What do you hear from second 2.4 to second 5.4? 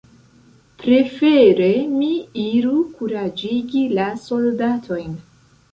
iru kuraĝigi la soldatojn.